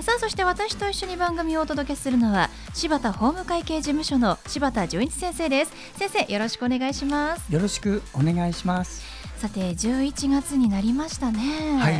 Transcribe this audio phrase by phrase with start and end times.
[0.00, 5.72] さあそして私と一緒に番組をお届けするのは柴田法務会計事務所の柴田純一先生です。
[5.96, 7.52] 先生よろしくお願いします。
[7.52, 9.02] よろしくお願いします。
[9.38, 11.94] さて11月になりましたね、はい、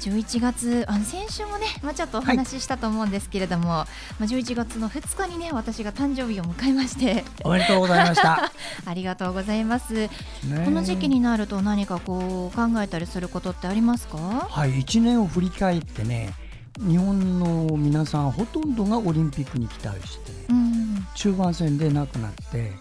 [0.00, 3.86] 11月あの先週もね、まあ、ちょっとお話ししたと思うんですけれども、は
[4.20, 7.24] い、まあ、11月の2日にね私が誕生日を迎えまして。
[7.44, 8.50] おめでとうございました。
[8.86, 14.16] ありがとうございます、この時期になると何かこう考えたりすることってありますか？
[14.50, 16.32] はい1年を振り返ってね
[16.80, 22.72] 日本の皆さんほとんどがオリンピックに期待して、うん、中盤戦でなくなって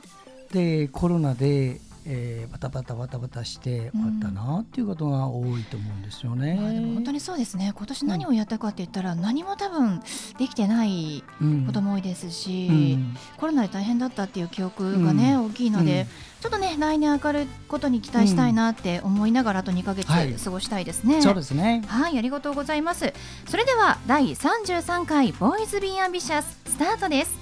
[0.51, 1.79] でコロナで
[2.11, 6.55] えー、バタバタバタバタして終わったなっていうことが多いと思うんですよね。
[6.57, 7.71] うん、まあ、でも本当にそうですね。
[7.75, 10.01] 今年何をやったかって言ったら、何も多分
[10.39, 11.23] できてない
[11.67, 16.07] ことも多いですし、うん、コロナで大変だったっていう記憶がね、大きいので、
[16.41, 21.83] ちょっとね来年明るいことに期待したいなって思いながらあと2か月過ごしたいですね、はい、そうですね。
[21.85, 23.13] はいありがとうございます。
[23.47, 27.37] それでは第33回ボーイズビーアンビシャススタートです。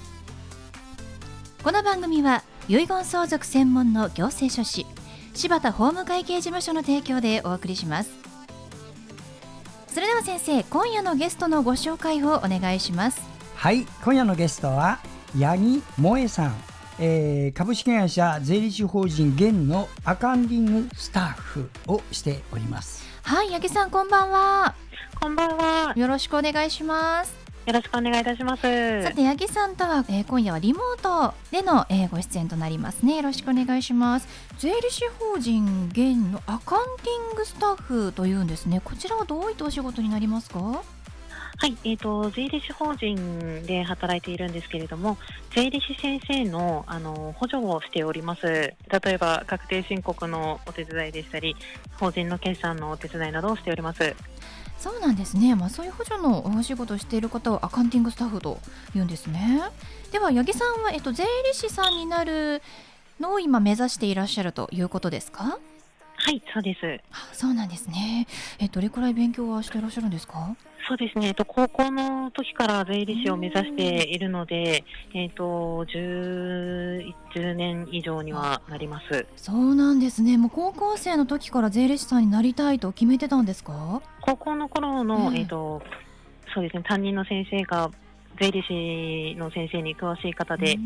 [1.62, 4.84] この番組は遺言相続専門の行政書士
[5.32, 8.10] 柴田法務会計事務所の提供でお送りします。
[9.86, 13.22] それでは先生今夜のゲストのご紹介をお願いします。
[13.54, 14.98] はい今夜のゲストは
[15.38, 16.56] 八木萌さん、
[16.98, 23.02] えー、株式会社税理士法人現のアカンディングスタッフをしております。
[23.22, 24.74] はい八木さんこんばんは。
[25.18, 25.94] こんばんは。
[25.96, 28.62] よろしくお願いしますよろしくお願いいたします。
[29.02, 33.16] さて八木さんとは、えー、今夜はリモートでの、えー、ご出演となりますね。
[33.16, 34.28] よろしくお願いします。
[34.58, 38.80] 税理士法人現のアカウンティングスタッフというんですね。
[38.82, 40.58] こちらはどういったお仕事になりますか？
[40.60, 45.18] はい、えーと、税理士法人で働いているんですけれども、
[45.54, 48.46] 税理士先生のあの補助をしております。
[48.46, 48.76] 例
[49.06, 51.54] えば、確定申告のお手伝いでしたり、
[52.00, 54.14] 法人の決算のお手伝いなどをしております。
[54.78, 58.58] そうなんですね、まあ、そういう補助のお仕事をしている方はアカウンティングスタッフと
[58.94, 59.60] 言うんですね。
[60.12, 62.62] では八木さんは、えっと、税理士さんになる
[63.20, 65.58] のを今目指していらっしゃるということですか？
[66.20, 67.00] はい、そうです。
[67.12, 68.26] あそうなんですね。
[68.60, 70.56] え、どれくらい勉強はしていらっしゃるんですか？
[70.88, 74.84] そうですね、えっと、高校の時から税理士を目指しているので、
[75.14, 79.26] えっと、10, 10年以上にはなります。
[79.36, 84.00] そうなんですね、もう高校生の時から税理士さんになりたいと決めてたんですか？
[84.22, 85.82] 高校の頃の、えー、っと、
[86.54, 87.90] そうですね、担任の先生が
[88.40, 90.78] 税理士の先生に詳しい方で、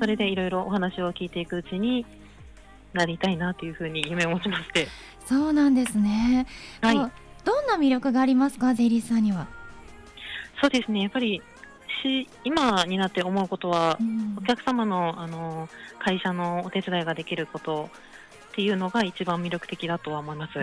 [0.00, 2.06] それでいろいろお話を聞いていくうちに
[2.92, 4.88] なりたいなというふうに夢を持ちまして。
[5.26, 6.46] そうなんですね。
[6.80, 6.96] はい。
[6.96, 9.46] どんな魅力がありますか、税理士さんには。
[10.60, 11.42] そうですね、やっぱり
[12.02, 17.90] し今になって思うことは、うん、お客様のあの会社のお手伝いができること
[18.50, 20.58] っていうのが一番魅力的だとは思います。
[20.58, 20.62] う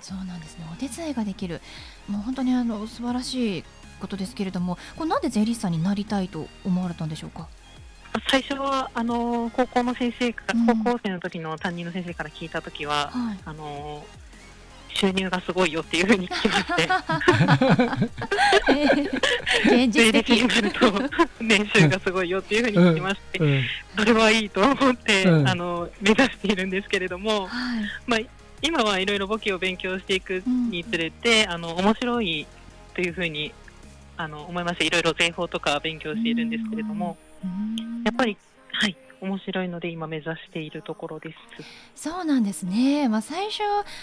[0.00, 0.64] そうなんですね。
[0.72, 1.60] お手伝いができる、
[2.08, 3.64] もう本当にあの素晴らしい
[4.00, 7.48] ことですけれども、これなんで税理士さんになりたいと思われたんでしょうか？
[8.28, 14.04] 最初はあの高校の先生か、うん、高校生の時の担任の先生から聞いた時は、はい、あの
[14.88, 16.88] 収入がすごいよっていうふうに聞きまして、
[18.70, 23.62] えー、現実的になると年収がすごいよっていうふうに聞きまして、うん、
[23.96, 28.20] それはいいと思って、うん、あの目指しているんですけれども、はい、まあ、
[28.62, 32.46] 今はいろいろ簿記を勉強していくにつれて、うん、あの面白い
[32.94, 33.52] というふうに
[34.16, 37.16] あの思いましていろいろ税法とか勉強しているんですけれども、
[38.04, 38.36] やっぱり
[38.72, 41.38] はい面白いので今目指しているところです。
[41.94, 43.62] そうなんですね、まあ、最初、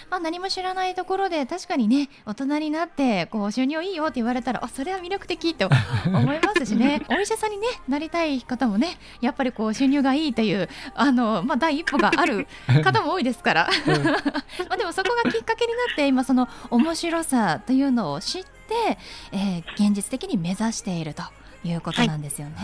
[0.10, 5.70] まあ、何も知らないところで確かにね大人になってこう収入いいよって言われたらあそれは魅力的と
[6.08, 7.02] 思いますしね。
[7.10, 12.48] お医者さんに、ね、なりたい方もねやっぱりこう収入がいいというあの、まあ、第一歩がある
[12.84, 13.70] 方も多いですから、
[14.70, 18.98] まあでもそこがきっかけになって今その面白さというのを知って、
[19.32, 21.24] えー、現実的に目指していると
[21.72, 21.76] い。
[21.76, 22.56] うことなんですよね。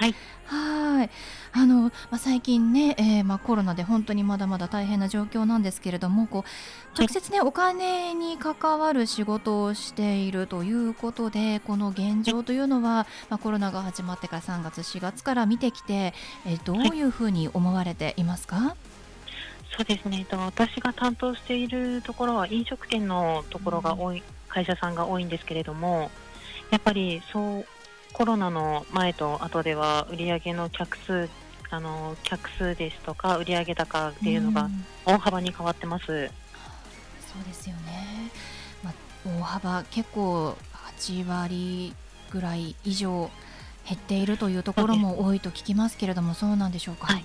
[0.00, 0.14] はい、
[0.46, 1.10] はい。
[1.52, 16.14] あの、まあ、最近ね、えー、まあ、コロナで本当にまだまだ大変な状況なんですけれどもこう直接ね、お金に関わる仕事をしているということでこの現状というのは、まあ、コロナが始まってから3月4月から見てきて、
[16.46, 18.76] えー、どういうふうに思われていますか、
[19.76, 20.26] そうですね。
[20.30, 26.10] 私が担当しているところは飲食店のところが多い、うん、会社さんが多いんですけれども
[26.70, 27.66] やっぱりそう
[28.12, 31.28] コロナの前と後では売上の客数
[31.70, 34.68] あの客数ですとか売上高っていうのが
[35.06, 36.04] 大幅に変わってます。
[36.06, 38.30] そうですよね。
[38.82, 38.94] まあ、
[39.38, 40.56] 大幅結構
[40.96, 41.94] 8割
[42.30, 43.30] ぐらい以上
[43.88, 47.06] 減っているというところも多いと聞きますけれども、そうなんでしょうか？
[47.06, 47.24] はい、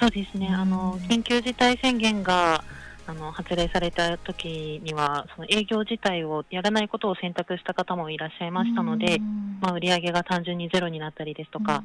[0.00, 0.48] そうですね。
[0.48, 2.64] あの緊急事態宣言が
[3.08, 9.18] あの発令された時にはその営業自体をやらないことを選択した方もいらっしゃいましたので、
[9.62, 11.82] まあ、売上が単純にゼロになったりですとか、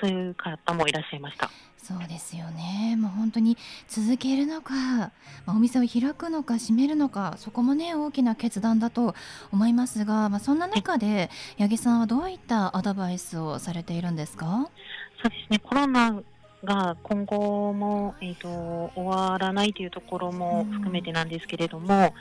[0.00, 1.50] そういう方もいらっしゃいました。
[1.76, 2.94] そうですよね。
[2.96, 3.56] もう本当に
[3.88, 5.10] 続けるのか、ま
[5.48, 9.16] あ、お店を開くのか閉めるのか、そこもね大きな決断だと
[9.50, 11.28] 思いますが、まあそんな中で
[11.58, 14.70] 八木さんはどういったアドバイスをされているんですか？
[15.22, 15.58] そうですね。
[15.58, 16.22] コロナ
[16.64, 22.14] が今後もえっ、ー、と終わらないというところも含めてなんですけれども。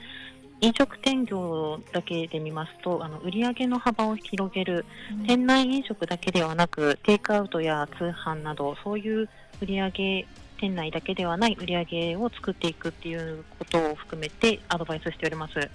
[0.61, 9.29] 飲食店業だけで見ますと、あの売上の幅を広げる、うん、店内飲食だけではなく、テイクアウトや通販など、そういう
[9.61, 10.27] 売上
[10.59, 15.55] 店内だけではない売上を作っていくっていうことを含めてアドバイスしております。
[15.55, 15.69] うん、や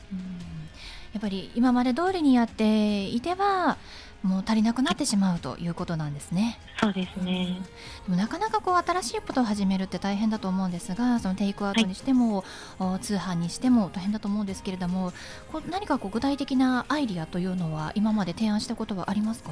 [1.19, 3.79] っぱり今まで通りにやっていては
[4.25, 6.59] もう足りなくなってしまうということなんですね。
[6.81, 7.61] そうですね。
[8.07, 12.43] でもなかなかこう新しいことを始めるって大変だと思うんですが、そのテイクアウトにしても、
[12.79, 15.13] はい、通販にしても大変だと思うんですけれども、
[15.53, 19.51] こう何かこう具体的なアイディアというのは今まで提案したことはありますか？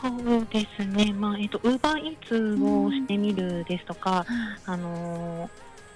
[0.00, 1.12] そうですね。
[1.12, 4.24] まあえっ、ー、とウーバーイーツをしてみるですとか、
[4.66, 5.50] うん、あの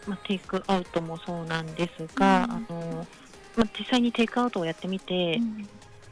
[0.08, 3.06] まあテイクアウトもそうなんですが、うん、あの
[3.56, 5.36] まあ実際にテイクアウトをやってみて。
[5.36, 5.68] うん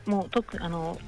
[0.06, 0.98] もう特あの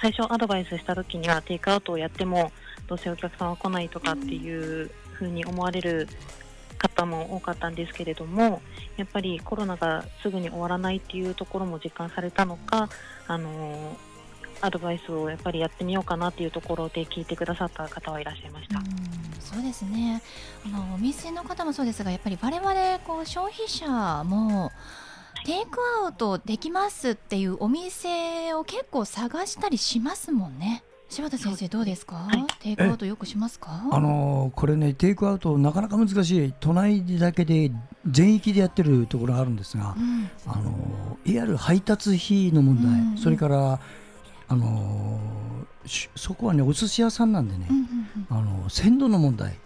[0.00, 2.52] 最初アドバイスした時にはテイクアウトをやっても
[2.86, 6.08] どうせお客さんは来ないとかっていうふうに思われる
[6.78, 8.62] 方も多かったんですけれども
[8.96, 12.88] やっぱりコロナがすぐに終わらないっていうところも実感されたのか
[13.26, 13.96] あの
[14.60, 18.80] アドバイスをやっぱりやってみようかなっていうところで聞いてくださった方はいらっしゃいました。
[19.40, 20.22] そうですね
[20.66, 24.70] あのお店の方もそうですがやっぱり我々こう消費者も
[25.44, 30.82] テイクアウトできますっていうお店を結構探したりしますもんね。
[31.08, 33.82] 柴田先生どうですか、はい、テイクアウトよくしますか？
[33.90, 36.52] あのこれねテイクアウトなかなか難しい。
[36.60, 37.72] 都内だけで
[38.06, 43.80] 全域でやってるところがあるんですが、うん、あのいわゆる配達費の問題、うん、それから
[44.48, 45.20] あの
[46.16, 47.68] そこはねお寿司屋さんなんでね、
[48.30, 49.58] あの鮮度の問題、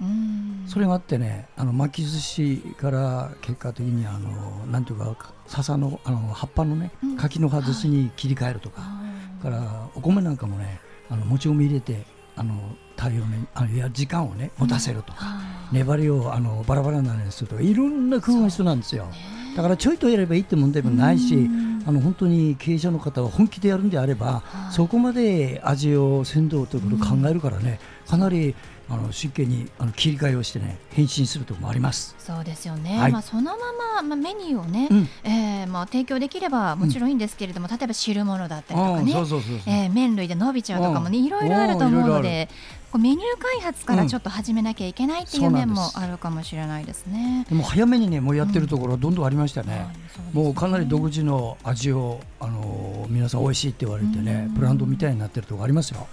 [0.67, 9.02] それがあってねあの巻き寿司から結果的にあのなんていうか笹のあの葉っぱのね柿の葉寿司に切り替えるとか、は
[9.40, 10.81] い、からお米なんかもね
[11.11, 12.05] あの餅を入れて
[12.37, 12.55] あの
[12.96, 15.12] 対応ねあいや時間をね持たせると。
[15.12, 15.26] か、
[15.70, 19.08] うん、粘りをあのバラバラになるようにするとかいろんな工夫が必要なんですよ。
[19.56, 21.49] だからちょいとやればいいって問題もないし、
[21.84, 28.55] あの本当に経営者の方は本気でやるんであれば、そこまで味を鮮度ということを考えるからね、かなり
[28.92, 32.14] あの真剣にあの切り替えをしてね返信するところもあります。
[32.18, 42.50] そうですよね、はい、まあ、そのまま、まあ、メニューをね、うん、えー、まあ、提供できればもちろんいいんですけれども、うん、例えば汁物だったりとかね麺類で伸びちゃうとかもねいろいろあると思うので
[42.93, 47.46] こうメニュー開発からちょっと始めなきゃいけないっていう面もあるかもしれないですね。
[47.48, 49.86] でも早めにねもうやってるところはどんどんありましたね。
[50.34, 56.06] うん、もうかなり独自の味をあの皆さん美味しいって言われてね、ブランドみたいになってるところありますよ。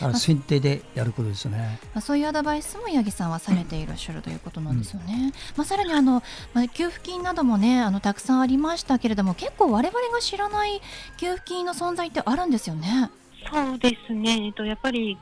[0.00, 1.78] だから選定でやることですね。
[1.92, 5.14] まあ、そういうアドバイスも八木さんはされていらっしゃるということなんですよね。
[5.14, 5.26] うん、
[5.56, 6.22] まあさらにあの、
[6.54, 10.80] まあ、給付金などもねあのたくさんありましたけれども結構我々が知らない
[11.16, 13.10] 給付金の存在ってあるんですよね。
[13.52, 14.46] そうですね。
[14.46, 15.18] えっとやっぱり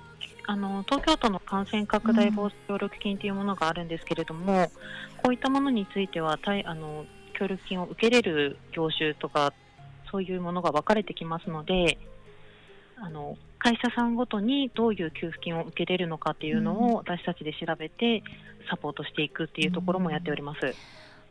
[0.46, 4.66] あの東京都の感染拡大防止協力金というものがあるんですけれども、うん、
[5.22, 7.06] こういったものについてはあの
[7.38, 9.52] 協力金を受けれる業種とか
[10.10, 11.98] そういうものが分かれてきますので
[13.00, 18.22] あの会社さんごとにどういう給付金を受けれるのかっていうのを私たちで調べて
[18.70, 20.74] サポートしていくっていうところもやっております。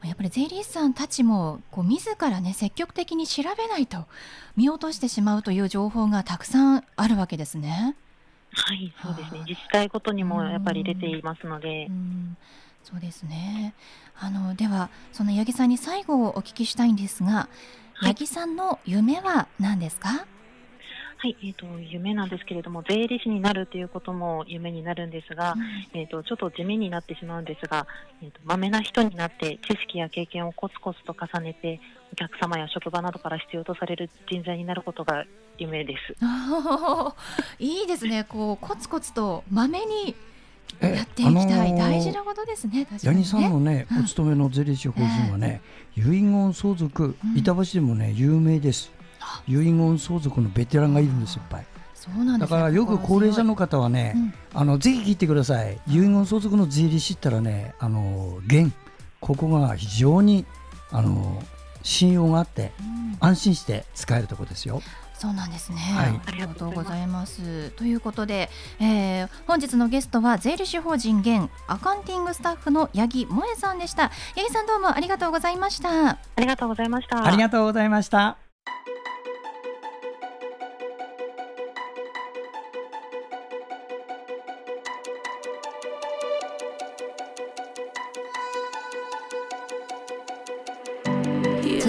[0.04, 4.06] やっぱり税理士さんたちもこう自らね積極的に調べないと
[4.56, 7.98] 見落としてしまうという情報がたくさんあるわけですね。
[8.54, 9.40] はい、そうですね。
[9.46, 11.90] 自治体ごとにもやっぱり出ていますので。
[12.84, 13.74] そうですね。
[14.18, 17.50] あのではその八木さんに最後お聞きしたいんですが、
[17.94, 20.26] はい、八木さんの夢は何ですか？
[21.22, 25.54] はい、えーと、夢なんですけれども税理士になるということも夢になるんですが、
[25.94, 27.88] うん、えーと、ちょっと地味になってしまうんですが、
[28.24, 31.82] えーと、まめな人になって知識や経験をコツコツと重ねて
[32.14, 35.26] お客様や職場などから必要とされる人材になることが
[35.58, 36.16] 夢です。
[37.60, 40.16] いいですねこうコツコツとまめに
[40.80, 42.88] やっていきたい、あのー、大事なことですね。
[43.04, 45.60] ヤニ、さんのね、お勤めの税理士法人はね、
[45.98, 48.99] 遺言相続、板橋でもね有名です。
[49.48, 51.66] 遺言相続のベテランがいるんですいっぱい。
[51.94, 55.80] そうなんだからよく高齢者の方はね、うん、あのぜひ聞いてください。
[55.88, 58.72] 遺言相続の税理士ったらねあの現
[59.20, 60.46] ここが非常に
[60.92, 61.44] あの
[61.84, 64.82] 信用があって、うん、安心して使えるところですよ。
[65.20, 67.72] そうなんですね、はい、ありがとうございます。
[67.72, 74.04] ということで、えー、本日のゲストは税理士法人現アカウンティングスタッフの八木萌さんでした。
[74.38, 76.12] 八木さんどうもありがとうございました。
[76.12, 77.26] ありがとうございました。
[77.26, 78.49] ありがとうございました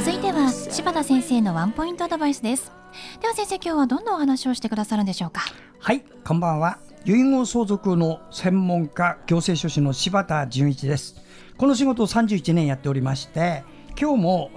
[0.03, 2.73] 続いては柴田先生のワンポイントアドバイスです。
[3.21, 5.43] では先生今日はどんなお話をしてくださるんでしょうか？
[5.79, 11.17] はいこんばんは遺言相続の専門家行政書士の柴田純一です。
[11.59, 13.63] この仕事を31年やっておりまして
[14.01, 14.51] 今日も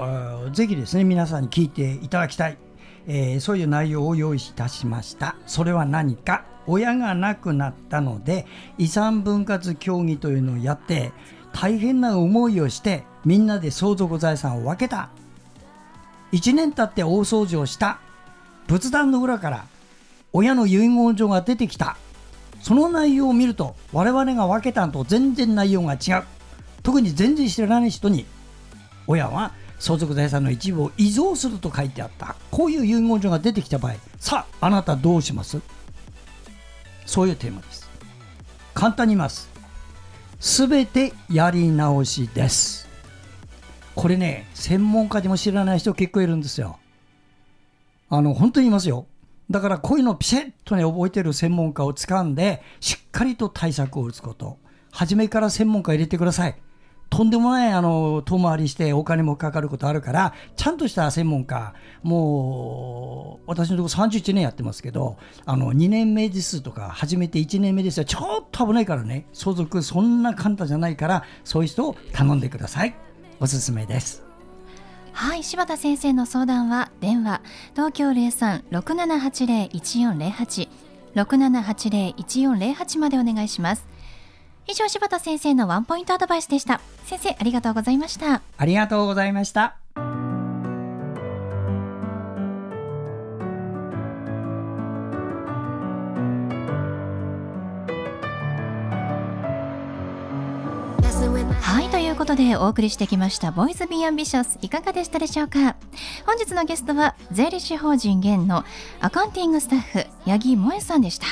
[0.53, 2.57] ぜひですね皆さんに聞いていただきたい、
[3.05, 5.35] えー、そういう内容を用意いたしました。
[5.45, 6.45] それは何か？
[6.67, 8.45] 親が亡くなったので
[8.77, 11.12] 遺産分割協議というのをやって
[11.51, 15.09] 大変な思いをしてみんなで相続財産を分けた。
[16.34, 18.00] 1年経って大掃除をした。
[18.68, 19.66] 仏壇の裏から
[20.34, 21.96] 親の遺言状が出てきた。
[22.60, 26.24] その内容を見ると我々が分けたのと全然内容が違う。
[26.82, 28.25] 特に全然知らない人に
[29.06, 32.36] 親は相続財産の一部を遺贈すると書いてあった。
[32.50, 35.62] こういう遺言状が出てきた場合さああなたどうします？
[37.06, 37.88] そういうテーマです。
[38.74, 39.50] 簡単に言います。
[40.40, 42.83] すべてやり直しです。
[43.95, 46.79] これね専門家でも知らない人結構いるんですよ
[48.15, 49.07] あの、本当にいますよ。
[49.50, 54.59] だからこういうのをピシッとね、覚えてる専門家を掴んで、しっかりと対策を打つこと。
[54.91, 56.55] 初めから専門家入れてください。
[57.09, 61.73] とんでもない、あの、遠回りしてお金もかかることあるから、ちゃんとした専門家、
[62.03, 68.05] もう、私のところ31年やってますけど、あの、2年目ですとか、初めて1年目ですよ。
[68.05, 72.93] ちょっと危ないからね、相続そんな簡単じゃないから、そういう人を頼んでください。
[73.43, 74.23] おすすめです。
[75.12, 77.41] はい柴田先生の相談は電話
[77.75, 80.69] 東京0367801408
[81.13, 83.85] 6780-1408までお願いします。
[84.65, 86.79] 以上柴田先生のワンポイントアドバイスでした。
[87.03, 88.41] 先生ありがとうございました。
[88.57, 89.83] ありがとうございました
[102.24, 105.75] ことでお送りしてきました「ボイズ・ビー・アンビシャス」いかがでしたでしょうか？
[106.25, 108.63] 本日のゲストは税理士法人現の
[109.01, 111.25] アカウンティングスタッフ八木萌さんでした。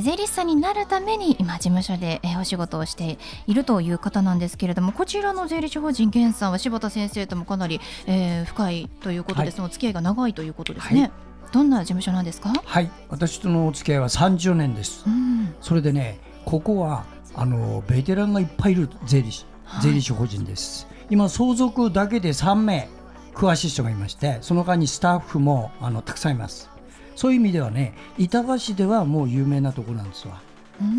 [0.00, 11.12] 税理士さんになるために今事務所でお仕事をしているという方なんですけれどもこちらの税理士法人現さんは柴田先生ともかなり、えー、深いということです、はい、お付き合いが長いということですね、はい。
[11.52, 12.52] どんな事務所なんですか？
[12.64, 12.90] はい。
[13.10, 17.04] 私とのお付き合いは30年です、うん、それでねここは
[17.36, 19.46] あのベテランがいっぱいいる税理士
[19.82, 22.88] 税理士法人です、はい、今相続だけで3名
[23.34, 26.70] 詳しい人がいましてその間にスタッフもあのたくさんいます。
[27.16, 30.40] そういう意味ではね板橋ではもう有名なところなんですわ。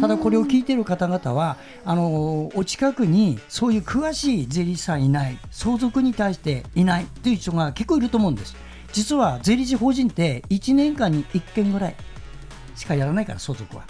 [0.02, 8.56] ただこれを聞いてる方々はあのお近くにそういう詳しい税理士さんいない相続に対していないという人が結構いると思うんです。
[8.92, 11.96] 実は税理士法人って1年間に1件ぐらい
[12.78, 13.84] しかやらないから相続は、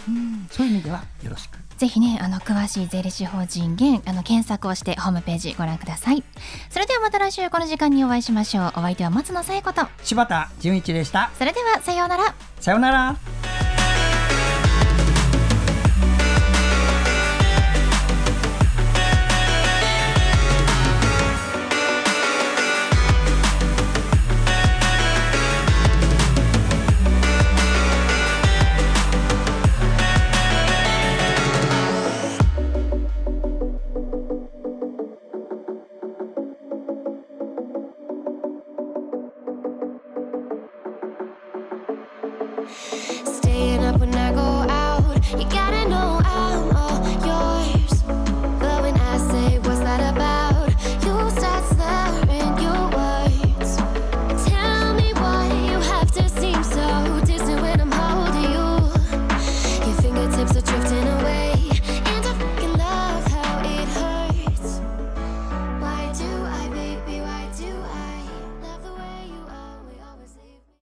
[0.50, 1.58] そういう意味ではよろしく。
[1.78, 6.24] ぜひねあの詳しい税理士法人現あの検索をしてホームページご覧ください。
[6.72, 8.68] それではまた来週この時間にお会いしましょう。
[8.78, 9.88] お相手は松野紗友子と。
[10.04, 11.30] 柴田純一でした。
[11.38, 12.34] それではさようなら。
[12.60, 13.16] さようなら
[42.68, 43.87] staying